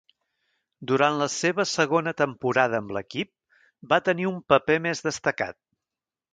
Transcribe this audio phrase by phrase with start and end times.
[0.91, 3.31] Durant la seva segona temporada amb l'equip,
[3.95, 5.63] va tenir un paper més destacat.